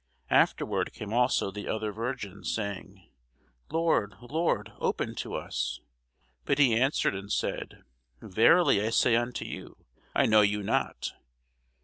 Afterward 0.31 0.93
came 0.93 1.13
also 1.13 1.51
the 1.51 1.67
other 1.67 1.91
virgins, 1.91 2.51
saying, 2.55 3.07
Lord, 3.69 4.15
Lord, 4.19 4.71
open 4.79 5.13
to 5.17 5.35
us. 5.35 5.79
But 6.43 6.57
he 6.57 6.75
answered 6.75 7.13
and 7.13 7.31
said, 7.31 7.83
Verily 8.19 8.83
I 8.83 8.89
say 8.89 9.15
unto 9.15 9.45
you, 9.45 9.85
I 10.15 10.25
know 10.25 10.41
you 10.41 10.63
not. 10.63 11.11